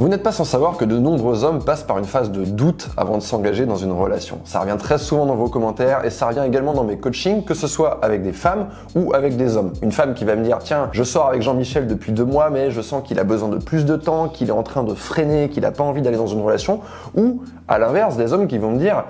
[0.00, 2.88] Vous n'êtes pas sans savoir que de nombreux hommes passent par une phase de doute
[2.96, 4.38] avant de s'engager dans une relation.
[4.44, 7.52] Ça revient très souvent dans vos commentaires et ça revient également dans mes coachings, que
[7.52, 9.72] ce soit avec des femmes ou avec des hommes.
[9.82, 12.70] Une femme qui va me dire tiens, je sors avec Jean-Michel depuis deux mois, mais
[12.70, 15.48] je sens qu'il a besoin de plus de temps, qu'il est en train de freiner,
[15.48, 16.78] qu'il n'a pas envie d'aller dans une relation.
[17.16, 19.02] Ou à l'inverse, des hommes qui vont me dire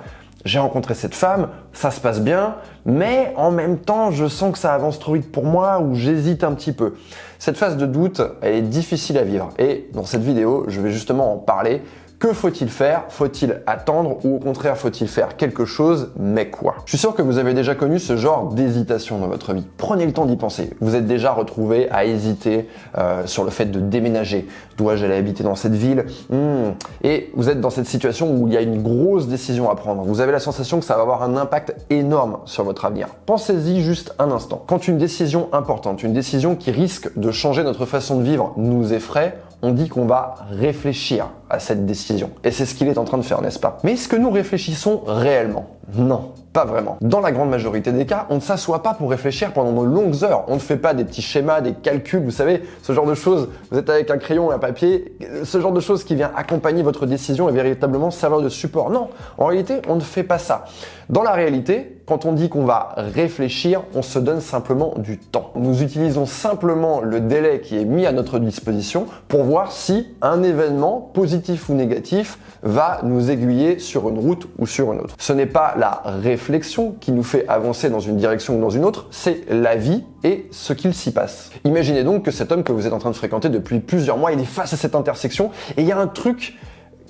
[0.44, 4.58] j'ai rencontré cette femme, ça se passe bien, mais en même temps, je sens que
[4.58, 6.94] ça avance trop vite pour moi ou j'hésite un petit peu.
[7.38, 9.50] Cette phase de doute, elle est difficile à vivre.
[9.58, 11.82] Et dans cette vidéo, je vais justement en parler
[12.18, 13.04] que faut-il faire?
[13.10, 16.10] Faut-il attendre ou au contraire faut-il faire quelque chose?
[16.18, 16.74] Mais quoi?
[16.84, 19.64] Je suis sûr que vous avez déjà connu ce genre d'hésitation dans votre vie.
[19.76, 20.70] Prenez le temps d'y penser.
[20.80, 24.48] Vous êtes déjà retrouvé à hésiter euh, sur le fait de déménager.
[24.76, 26.06] Dois-je aller habiter dans cette ville?
[26.28, 26.72] Hmm.
[27.04, 30.02] Et vous êtes dans cette situation où il y a une grosse décision à prendre.
[30.02, 33.08] Vous avez la sensation que ça va avoir un impact énorme sur votre avenir.
[33.26, 34.64] Pensez-y juste un instant.
[34.66, 38.92] Quand une décision importante, une décision qui risque de changer notre façon de vivre nous
[38.92, 42.30] effraie, on dit qu'on va réfléchir à cette décision.
[42.44, 43.78] Et c'est ce qu'il est en train de faire, n'est-ce pas?
[43.84, 45.66] Mais est-ce que nous réfléchissons réellement?
[45.94, 46.98] Non, pas vraiment.
[47.00, 50.22] Dans la grande majorité des cas, on ne s'assoit pas pour réfléchir pendant de longues
[50.22, 50.44] heures.
[50.48, 53.48] On ne fait pas des petits schémas, des calculs, vous savez, ce genre de choses.
[53.70, 56.82] Vous êtes avec un crayon et un papier, ce genre de choses qui vient accompagner
[56.82, 58.90] votre décision et véritablement servir de support.
[58.90, 60.66] Non, en réalité, on ne fait pas ça.
[61.08, 65.52] Dans la réalité, quand on dit qu'on va réfléchir, on se donne simplement du temps.
[65.56, 70.42] Nous utilisons simplement le délai qui est mis à notre disposition pour voir si un
[70.42, 71.37] événement, positif
[71.68, 75.14] ou négatif, va nous aiguiller sur une route ou sur une autre.
[75.18, 78.84] Ce n'est pas la réflexion qui nous fait avancer dans une direction ou dans une
[78.84, 81.50] autre, c'est la vie et ce qu'il s'y passe.
[81.64, 84.32] Imaginez donc que cet homme que vous êtes en train de fréquenter depuis plusieurs mois,
[84.32, 86.56] il est face à cette intersection et il y a un truc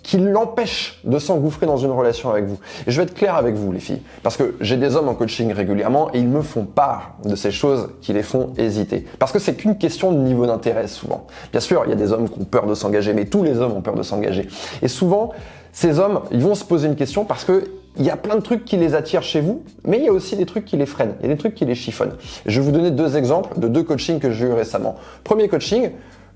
[0.09, 2.59] qui l'empêche de s'engouffrer dans une relation avec vous.
[2.87, 5.15] Et je vais être clair avec vous, les filles, parce que j'ai des hommes en
[5.15, 9.05] coaching régulièrement et ils me font part de ces choses qui les font hésiter.
[9.19, 11.27] Parce que c'est qu'une question de niveau d'intérêt souvent.
[11.53, 13.59] Bien sûr, il y a des hommes qui ont peur de s'engager, mais tous les
[13.59, 14.49] hommes ont peur de s'engager.
[14.81, 15.33] Et souvent,
[15.73, 17.65] ces hommes, ils vont se poser une question parce que
[17.99, 20.13] il y a plein de trucs qui les attirent chez vous, mais il y a
[20.13, 21.17] aussi des trucs qui les freinent.
[21.21, 22.15] Il y a des trucs qui les chiffonnent.
[22.47, 24.95] Je vais vous donner deux exemples de deux coachings que j'ai eu récemment.
[25.25, 25.91] Premier coaching,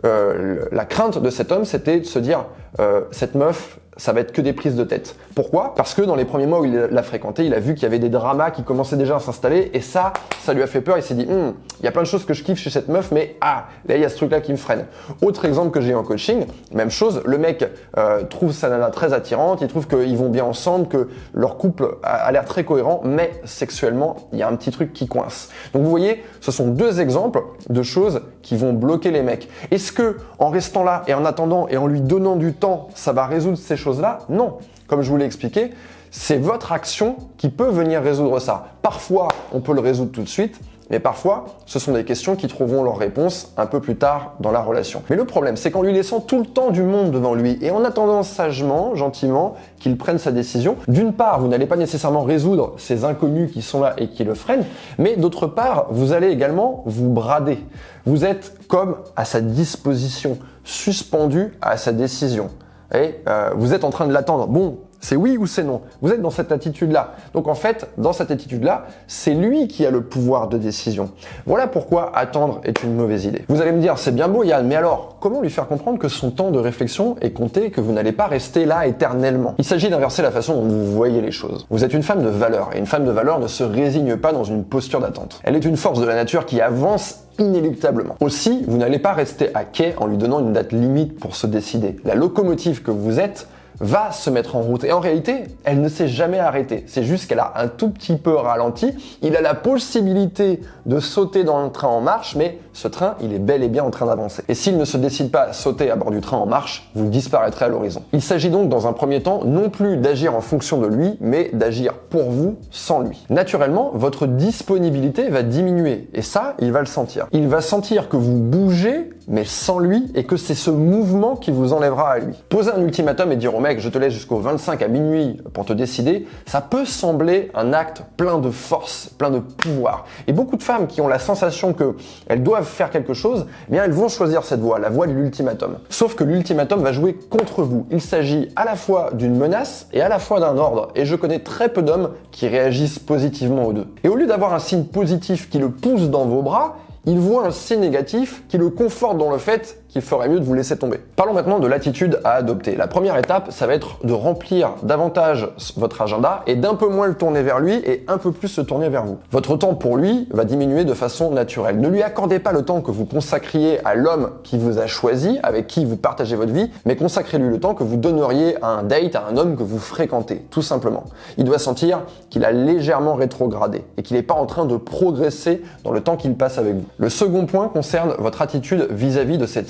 [0.05, 2.47] euh, la crainte de cet homme, c'était de se dire
[2.81, 5.17] euh, cette meuf, ça va être que des prises de tête.
[5.35, 5.75] Pourquoi?
[5.75, 7.87] Parce que dans les premiers mois où il l'a fréquenté, il a vu qu'il y
[7.87, 10.97] avait des dramas qui commençaient déjà à s'installer et ça, ça lui a fait peur.
[10.97, 12.89] Il s'est dit, hum, il y a plein de choses que je kiffe chez cette
[12.89, 14.87] meuf, mais ah, là il y a ce truc-là qui me freine.
[15.21, 17.23] Autre exemple que j'ai en coaching, même chose.
[17.27, 17.65] Le mec
[17.99, 21.97] euh, trouve sa nana très attirante, il trouve qu'ils vont bien ensemble, que leur couple
[22.03, 25.51] a, l'air très cohérent, mais sexuellement, il y a un petit truc qui coince.
[25.75, 29.49] Donc vous voyez, ce sont deux exemples de choses qui vont bloquer les mecs.
[29.71, 33.13] Est-ce que en restant là et en attendant et en lui donnant du temps, ça
[33.13, 34.59] va résoudre ces choses-là Non.
[34.87, 35.71] Comme je vous l'ai expliqué,
[36.11, 38.67] c'est votre action qui peut venir résoudre ça.
[38.83, 40.61] Parfois, on peut le résoudre tout de suite,
[40.91, 44.53] mais parfois, ce sont des questions qui trouveront leur réponse un peu plus tard dans
[44.53, 45.03] la relation.
[45.09, 47.71] Mais le problème, c'est qu'en lui laissant tout le temps du monde devant lui et
[47.71, 52.75] en attendant sagement, gentiment, qu'il prenne sa décision, d'une part, vous n'allez pas nécessairement résoudre
[52.77, 54.67] ces inconnus qui sont là et qui le freinent,
[54.99, 57.65] mais d'autre part, vous allez également vous brader.
[58.05, 62.51] Vous êtes comme à sa disposition, suspendu à sa décision.
[62.95, 64.47] Et euh, vous êtes en train de l'attendre.
[64.47, 65.83] Bon, c'est oui ou c'est non.
[66.01, 67.15] Vous êtes dans cette attitude-là.
[67.35, 71.11] Donc en fait, dans cette attitude-là, c'est lui qui a le pouvoir de décision.
[71.45, 73.45] Voilà pourquoi attendre est une mauvaise idée.
[73.49, 76.09] Vous allez me dire, c'est bien beau Yann, mais alors, comment lui faire comprendre que
[76.09, 79.55] son temps de réflexion est compté et que vous n'allez pas rester là éternellement?
[79.59, 81.67] Il s'agit d'inverser la façon dont vous voyez les choses.
[81.69, 84.33] Vous êtes une femme de valeur et une femme de valeur ne se résigne pas
[84.33, 85.41] dans une posture d'attente.
[85.43, 88.15] Elle est une force de la nature qui avance inéluctablement.
[88.21, 91.47] Aussi, vous n'allez pas rester à quai en lui donnant une date limite pour se
[91.47, 91.97] décider.
[92.05, 93.49] La locomotive que vous êtes
[93.83, 94.85] va se mettre en route.
[94.85, 96.85] Et en réalité, elle ne s'est jamais arrêtée.
[96.87, 98.95] C'est juste qu'elle a un tout petit peu ralenti.
[99.21, 103.33] Il a la possibilité de sauter dans le train en marche, mais ce train, il
[103.35, 104.43] est bel et bien en train d'avancer.
[104.49, 107.09] Et s'il ne se décide pas à sauter à bord du train en marche, vous
[107.09, 108.03] disparaîtrez à l'horizon.
[108.13, 111.51] Il s'agit donc dans un premier temps non plus d'agir en fonction de lui, mais
[111.53, 113.27] d'agir pour vous sans lui.
[113.31, 116.09] Naturellement, votre disponibilité va diminuer.
[116.15, 117.27] Et ça, il va le sentir.
[117.33, 121.51] Il va sentir que vous bougez, mais sans lui, et que c'est ce mouvement qui
[121.51, 122.35] vous enlèvera à lui.
[122.49, 125.65] Poser un ultimatum et dire au mec, je te laisse jusqu'au 25 à minuit pour
[125.65, 130.07] te décider, ça peut sembler un acte plein de force, plein de pouvoir.
[130.27, 133.85] Et beaucoup de femmes qui ont la sensation qu'elles doivent faire quelque chose, eh bien
[133.85, 135.79] elles vont choisir cette voie, la voie de l'ultimatum.
[135.89, 137.87] Sauf que l'ultimatum va jouer contre vous.
[137.91, 140.89] Il s'agit à la fois d'une menace et à la fois d'un ordre.
[140.95, 143.87] Et je connais très peu d'hommes qui réagissent positivement aux deux.
[144.05, 146.77] Et au lieu d'avoir un signe positif qui le pousse dans vos bras,
[147.07, 150.45] il voit un signe négatif qui le conforte dans le fait qu'il ferait mieux de
[150.45, 150.99] vous laisser tomber.
[151.17, 152.77] Parlons maintenant de l'attitude à adopter.
[152.77, 157.07] La première étape, ça va être de remplir davantage votre agenda et d'un peu moins
[157.07, 159.19] le tourner vers lui et un peu plus se tourner vers vous.
[159.31, 161.79] Votre temps pour lui va diminuer de façon naturelle.
[161.79, 165.39] Ne lui accordez pas le temps que vous consacriez à l'homme qui vous a choisi,
[165.43, 168.83] avec qui vous partagez votre vie, mais consacrez-lui le temps que vous donneriez à un
[168.83, 171.05] date, à un homme que vous fréquentez, tout simplement.
[171.37, 172.01] Il doit sentir
[172.31, 176.17] qu'il a légèrement rétrogradé et qu'il n'est pas en train de progresser dans le temps
[176.17, 176.85] qu'il passe avec vous.
[176.97, 179.69] Le second point concerne votre attitude vis-à-vis de cette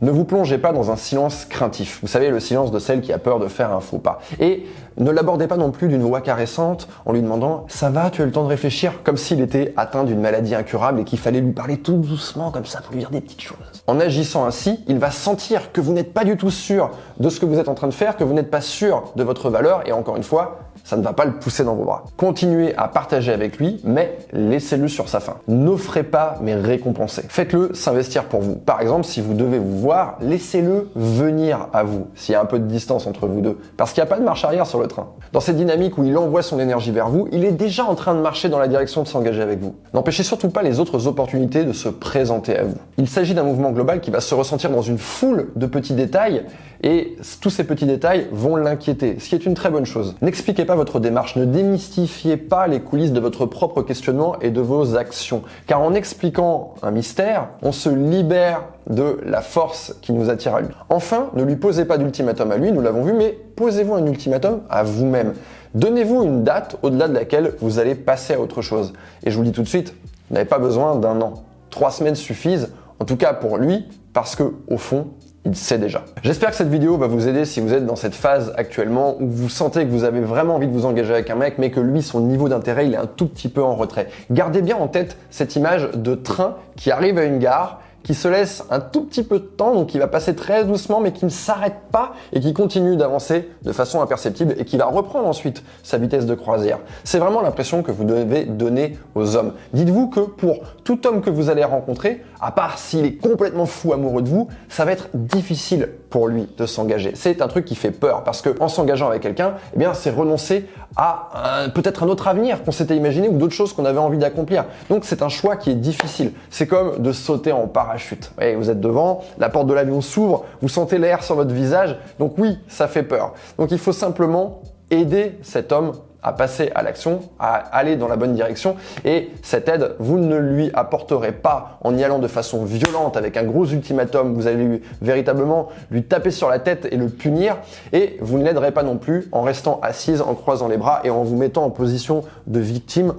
[0.00, 1.98] Ne vous plongez pas dans un silence craintif.
[2.02, 4.20] Vous savez, le silence de celle qui a peur de faire un faux pas.
[4.40, 4.66] Et
[4.98, 8.24] ne l'abordez pas non plus d'une voix caressante en lui demandant ça va, tu as
[8.24, 11.52] le temps de réfléchir, comme s'il était atteint d'une maladie incurable et qu'il fallait lui
[11.52, 13.56] parler tout doucement comme ça pour lui dire des petites choses.
[13.86, 17.40] En agissant ainsi, il va sentir que vous n'êtes pas du tout sûr de ce
[17.40, 19.86] que vous êtes en train de faire, que vous n'êtes pas sûr de votre valeur
[19.86, 22.04] et encore une fois, ça ne va pas le pousser dans vos bras.
[22.16, 25.36] Continuez à partager avec lui, mais laissez-le sur sa faim.
[25.46, 27.24] N'offrez pas, mais récompensez.
[27.28, 28.56] Faites-le s'investir pour vous.
[28.56, 32.46] Par exemple, si vous devez vous voir, laissez-le venir à vous, s'il y a un
[32.46, 33.58] peu de distance entre vous deux.
[33.76, 34.87] Parce qu'il n'y a pas de marche arrière sur le
[35.32, 38.14] Dans cette dynamique où il envoie son énergie vers vous, il est déjà en train
[38.14, 39.74] de marcher dans la direction de s'engager avec vous.
[39.94, 42.76] N'empêchez surtout pas les autres opportunités de se présenter à vous.
[42.96, 46.44] Il s'agit d'un mouvement global qui va se ressentir dans une foule de petits détails
[46.82, 50.14] et tous ces petits détails vont l'inquiéter, ce qui est une très bonne chose.
[50.22, 54.60] N'expliquez pas votre démarche, ne démystifiez pas les coulisses de votre propre questionnement et de
[54.60, 60.30] vos actions, car en expliquant un mystère, on se libère de la force qui nous
[60.30, 60.68] attire à lui.
[60.88, 64.60] Enfin, ne lui posez pas d'ultimatum à lui, nous l'avons vu, mais posez-vous un ultimatum
[64.70, 65.34] à vous-même.
[65.74, 68.94] Donnez-vous une date au-delà de laquelle vous allez passer à autre chose.
[69.24, 69.94] Et je vous le dis tout de suite,
[70.28, 71.34] vous n'avez pas besoin d'un an.
[71.70, 72.70] Trois semaines suffisent,
[73.00, 75.08] en tout cas pour lui, parce que au fond,
[75.44, 76.04] il sait déjà.
[76.22, 79.26] J'espère que cette vidéo va vous aider si vous êtes dans cette phase actuellement où
[79.26, 81.80] vous sentez que vous avez vraiment envie de vous engager avec un mec, mais que
[81.80, 84.08] lui, son niveau d'intérêt, il est un tout petit peu en retrait.
[84.30, 88.28] Gardez bien en tête cette image de train qui arrive à une gare qui se
[88.28, 91.24] laisse un tout petit peu de temps, donc qui va passer très doucement, mais qui
[91.24, 95.62] ne s'arrête pas et qui continue d'avancer de façon imperceptible et qui va reprendre ensuite
[95.82, 96.78] sa vitesse de croisière.
[97.04, 99.52] C'est vraiment l'impression que vous devez donner aux hommes.
[99.72, 103.92] Dites-vous que pour tout homme que vous allez rencontrer, à part s'il est complètement fou
[103.92, 107.12] amoureux de vous, ça va être difficile pour lui de s'engager.
[107.14, 110.10] C'est un truc qui fait peur parce que en s'engageant avec quelqu'un, eh bien, c'est
[110.10, 110.66] renoncer
[110.96, 114.64] à peut-être un autre avenir qu'on s'était imaginé ou d'autres choses qu'on avait envie d'accomplir.
[114.90, 116.32] Donc c'est un choix qui est difficile.
[116.50, 118.32] C'est comme de sauter en parachute.
[118.40, 121.96] Vous, vous êtes devant, la porte de l'avion s'ouvre, vous sentez l'air sur votre visage.
[122.18, 123.34] Donc oui, ça fait peur.
[123.58, 128.16] Donc il faut simplement aider cet homme à passer à l'action, à aller dans la
[128.16, 128.76] bonne direction.
[129.04, 133.36] Et cette aide, vous ne lui apporterez pas en y allant de façon violente avec
[133.36, 134.34] un gros ultimatum.
[134.34, 137.56] Vous allez lui, véritablement lui taper sur la tête et le punir.
[137.92, 141.10] Et vous ne l'aiderez pas non plus en restant assise, en croisant les bras et
[141.10, 143.14] en vous mettant en position de victime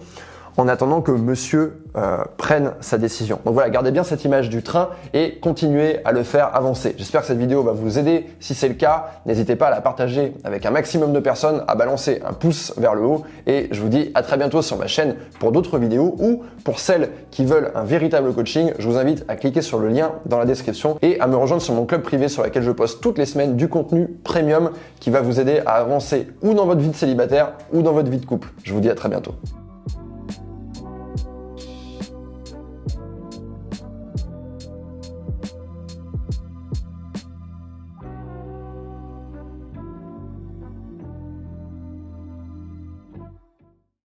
[0.60, 3.40] en attendant que monsieur euh, prenne sa décision.
[3.46, 6.96] Donc voilà, gardez bien cette image du train et continuez à le faire avancer.
[6.98, 8.28] J'espère que cette vidéo va vous aider.
[8.42, 11.76] Si c'est le cas, n'hésitez pas à la partager avec un maximum de personnes, à
[11.76, 14.88] balancer un pouce vers le haut et je vous dis à très bientôt sur ma
[14.88, 19.24] chaîne pour d'autres vidéos ou pour celles qui veulent un véritable coaching, je vous invite
[19.30, 22.02] à cliquer sur le lien dans la description et à me rejoindre sur mon club
[22.02, 25.62] privé sur lequel je poste toutes les semaines du contenu premium qui va vous aider
[25.66, 28.50] à avancer ou dans votre vie de célibataire ou dans votre vie de couple.
[28.64, 29.34] Je vous dis à très bientôt.